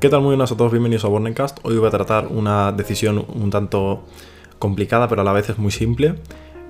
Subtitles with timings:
[0.00, 0.20] ¿Qué tal?
[0.20, 1.58] Muy buenas a todos, bienvenidos a Bornencast.
[1.64, 4.04] Hoy voy a tratar una decisión un tanto
[4.60, 6.14] complicada, pero a la vez es muy simple.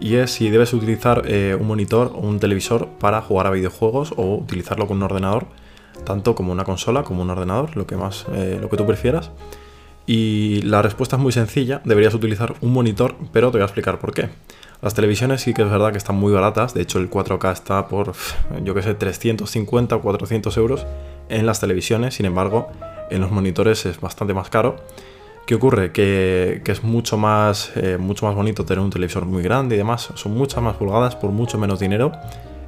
[0.00, 4.14] Y es si debes utilizar eh, un monitor o un televisor para jugar a videojuegos
[4.16, 5.44] o utilizarlo con un ordenador,
[6.06, 9.30] tanto como una consola como un ordenador, lo que más, eh, lo que tú prefieras.
[10.06, 13.98] Y la respuesta es muy sencilla, deberías utilizar un monitor, pero te voy a explicar
[13.98, 14.30] por qué.
[14.80, 17.88] Las televisiones sí que es verdad que están muy baratas, de hecho el 4K está
[17.88, 18.14] por,
[18.64, 20.86] yo que sé, 350 o 400 euros
[21.28, 22.68] en las televisiones, sin embargo,
[23.10, 24.76] en los monitores es bastante más caro.
[25.48, 25.92] ¿Qué ocurre?
[25.92, 30.10] Que, es mucho más, eh, mucho más bonito tener un televisor muy grande y demás.
[30.14, 32.12] Son muchas más pulgadas por mucho menos dinero.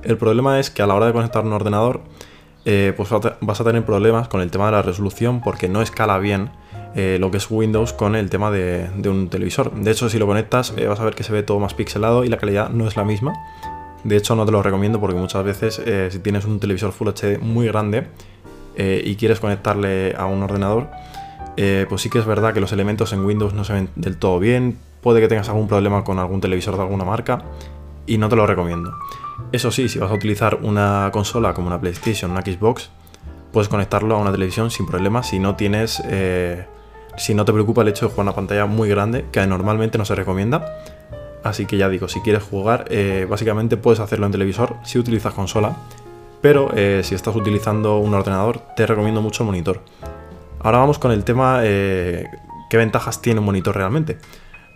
[0.02, 2.00] El problema es que a la hora de conectar un ordenador,
[2.64, 3.10] eh, pues
[3.42, 6.52] vas a tener problemas con el tema de la resolución porque no escala bien
[6.94, 9.74] eh, lo que es Windows con el tema de, un televisor.
[9.74, 12.28] De hecho, si lo conectas, vas a ver que se ve todo más pixelado y
[12.28, 13.34] la calidad no es la misma.
[14.04, 17.38] De hecho, no te lo recomiendo porque muchas veces, si tienes un televisor Full HD
[17.42, 18.06] muy grande,
[18.76, 20.88] eh, y quieres conectarle a un ordenador,
[21.56, 24.16] eh, pues sí que es verdad que los elementos en Windows no se ven del
[24.16, 27.42] todo bien, puede que tengas algún problema con algún televisor de alguna marca
[28.06, 28.94] y no te lo recomiendo.
[29.52, 32.90] Eso sí, si vas a utilizar una consola como una PlayStation, una Xbox,
[33.52, 36.02] puedes conectarlo a una televisión sin problema si no tienes...
[36.06, 36.66] Eh,
[37.16, 40.06] si no te preocupa el hecho de jugar una pantalla muy grande, que normalmente no
[40.06, 40.64] se recomienda.
[41.42, 42.88] Así que ya digo, si quieres jugar,
[43.28, 45.76] básicamente puedes hacerlo en televisor si utilizas consola
[46.40, 49.80] pero eh, si estás utilizando un ordenador, te recomiendo mucho el monitor.
[50.60, 52.26] Ahora vamos con el tema, eh,
[52.68, 54.18] ¿qué ventajas tiene un monitor realmente?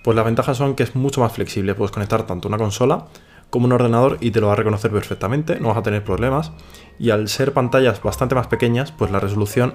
[0.02, 3.06] Pues las ventajas son que es mucho más flexible, puedes conectar tanto una consola
[3.50, 6.52] como un ordenador y te lo va a reconocer perfectamente, no vas a tener problemas.
[6.98, 9.74] Y al ser pantallas bastante más pequeñas, pues la resolución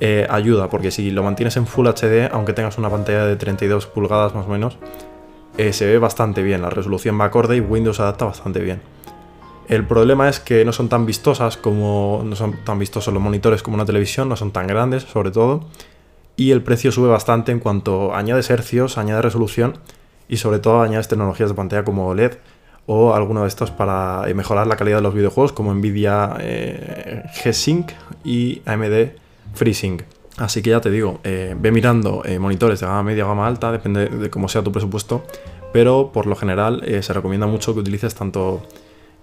[0.00, 3.86] eh, ayuda, porque si lo mantienes en Full HD, aunque tengas una pantalla de 32
[3.86, 4.78] pulgadas más o menos,
[5.72, 8.80] se ve bastante bien, la resolución va acorde y Windows adapta bastante bien.
[9.70, 12.22] El problema es que no son tan vistosas como.
[12.24, 15.60] no son tan vistosos los monitores como una televisión, no son tan grandes, sobre todo.
[16.34, 19.78] Y el precio sube bastante en cuanto añades hercios, añades resolución
[20.28, 22.32] y sobre todo añades tecnologías de pantalla como OLED
[22.86, 27.22] o alguno de estos para eh, mejorar la calidad de los videojuegos como Nvidia eh,
[27.44, 27.92] G-Sync
[28.24, 29.10] y AMD
[29.54, 30.02] FreeSync.
[30.38, 33.70] Así que ya te digo, eh, ve mirando monitores de gama media o gama alta,
[33.70, 35.24] depende de cómo sea tu presupuesto,
[35.72, 38.62] pero por lo general se recomienda mucho que utilices tanto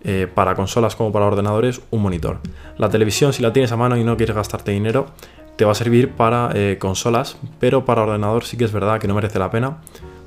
[0.03, 2.40] eh, para consolas como para ordenadores un monitor.
[2.78, 5.08] La televisión, si la tienes a mano y no quieres gastarte dinero,
[5.56, 9.07] te va a servir para eh, consolas, pero para ordenador sí que es verdad que
[9.07, 9.78] no merece la pena,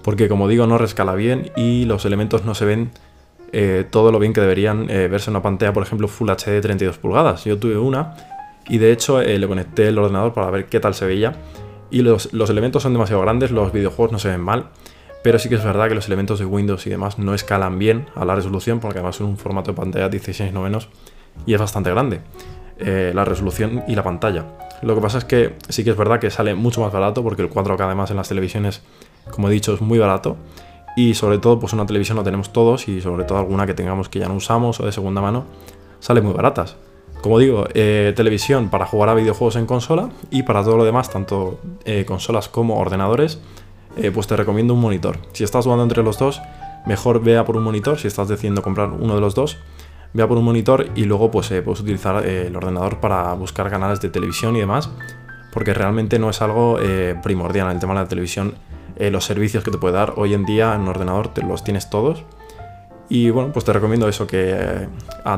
[0.02, 2.90] porque como digo, no rescala bien y los elementos no se ven
[3.52, 6.98] eh, todo lo bien que deberían verse en una pantalla, por ejemplo, Full HD 32
[6.98, 7.44] pulgadas.
[7.44, 8.16] Yo tuve una
[8.68, 11.34] y de hecho le conecté el ordenador para ver qué tal se veía
[11.90, 14.66] y los, los elementos son demasiado grandes, los videojuegos no se ven mal
[15.22, 18.06] pero sí que es verdad que los elementos de Windows y demás no escalan bien
[18.14, 20.88] a la resolución, porque además es un formato de pantalla 16 novenos
[21.46, 22.20] y es bastante grande.
[22.78, 24.46] Eh, la resolución y la pantalla.
[24.80, 27.42] Lo que pasa es que sí que es verdad que sale mucho más barato, porque
[27.42, 28.82] el 4K además en las televisiones,
[29.30, 30.36] como he dicho, es muy barato.
[30.96, 34.08] Y sobre todo, pues una televisión lo tenemos todos y sobre todo alguna que tengamos
[34.08, 35.44] que ya no usamos o de segunda mano,
[36.00, 36.76] sale muy baratas.
[37.20, 41.10] Como digo, eh, televisión para jugar a videojuegos en consola y para todo lo demás,
[41.10, 43.40] tanto eh, consolas como ordenadores,
[43.96, 45.18] eh, pues te recomiendo un monitor.
[45.32, 46.40] Si estás jugando entre los dos,
[46.86, 47.98] mejor vea por un monitor.
[47.98, 49.58] Si estás decidiendo comprar uno de los dos,
[50.12, 53.68] vea por un monitor y luego pues eh, puedes utilizar eh, el ordenador para buscar
[53.70, 54.90] canales de televisión y demás,
[55.52, 56.78] porque realmente no es algo
[57.22, 58.54] primordial en el tema de la televisión.
[58.98, 61.90] los servicios que te puede dar hoy en día en un ordenador te los tienes
[61.90, 62.24] todos.
[63.08, 64.86] Y bueno, pues te recomiendo eso, que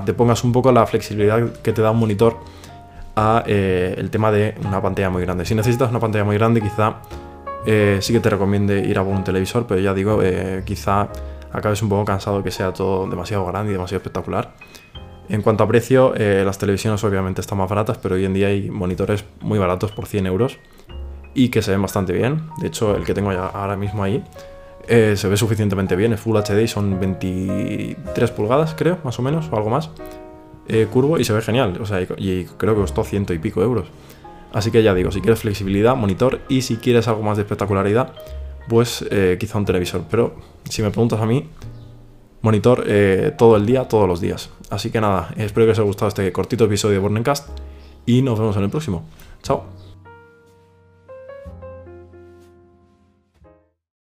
[0.05, 2.37] te pongas un poco la flexibilidad que te da un monitor
[3.17, 5.47] a el tema de una pantalla muy grande.
[5.47, 6.97] Si necesitas una pantalla muy grande, quizá
[7.67, 11.09] eh, sí que te recomiende ir a un televisor, pero ya digo, eh, quizá
[11.53, 14.55] acabes un poco cansado que sea todo demasiado grande y demasiado espectacular.
[15.29, 18.49] En cuanto a precio, eh, las televisiones obviamente están más baratas, pero hoy en día
[18.49, 20.59] hay monitores muy baratos por 100 euros
[21.35, 22.49] y que se ven bastante bien.
[22.61, 24.23] De hecho, el que tengo ahora mismo ahí
[24.87, 26.13] se ve suficientemente bien.
[26.13, 29.91] Es Full HD y son 23 pulgadas, creo, más o menos, o algo más.
[30.93, 31.79] curvo y se ve genial.
[31.81, 33.87] O sea, y creo que costó ciento y pico euros.
[34.53, 38.13] Así que ya digo, si quieres flexibilidad, monitor y si quieres algo más de espectacularidad,
[38.69, 40.05] pues eh, quizá un televisor.
[40.11, 40.37] Pero
[40.69, 41.49] si me preguntas a mí,
[42.43, 44.51] monitor eh, todo el día, todos los días.
[44.71, 47.49] Así que nada, espero que os haya gustado este cortito episodio de Bornencast
[48.07, 49.05] y nos vemos en el próximo.
[49.43, 49.82] Chao.